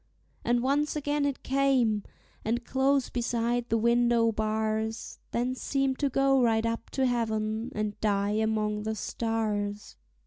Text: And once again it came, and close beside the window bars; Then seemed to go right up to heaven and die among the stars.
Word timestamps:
And 0.43 0.63
once 0.63 0.95
again 0.95 1.25
it 1.27 1.43
came, 1.43 2.01
and 2.43 2.65
close 2.65 3.11
beside 3.11 3.69
the 3.69 3.77
window 3.77 4.31
bars; 4.31 5.19
Then 5.29 5.53
seemed 5.53 5.99
to 5.99 6.09
go 6.09 6.41
right 6.41 6.65
up 6.65 6.89
to 6.97 7.05
heaven 7.05 7.71
and 7.75 7.99
die 8.01 8.31
among 8.31 8.81
the 8.81 8.95
stars. 8.95 9.97